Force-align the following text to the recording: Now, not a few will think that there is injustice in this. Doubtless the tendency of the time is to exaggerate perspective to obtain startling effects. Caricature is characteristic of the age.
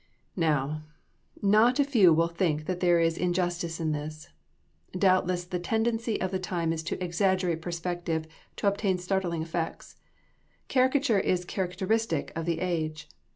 Now, 0.41 0.81
not 1.43 1.77
a 1.77 1.83
few 1.83 2.11
will 2.11 2.27
think 2.27 2.65
that 2.65 2.79
there 2.79 2.99
is 2.99 3.19
injustice 3.19 3.79
in 3.79 3.91
this. 3.91 4.29
Doubtless 4.97 5.45
the 5.45 5.59
tendency 5.59 6.19
of 6.19 6.31
the 6.31 6.39
time 6.39 6.73
is 6.73 6.81
to 6.85 6.97
exaggerate 7.03 7.61
perspective 7.61 8.25
to 8.55 8.67
obtain 8.67 8.97
startling 8.97 9.43
effects. 9.43 9.97
Caricature 10.69 11.19
is 11.19 11.45
characteristic 11.45 12.31
of 12.35 12.47
the 12.47 12.61
age. 12.61 13.09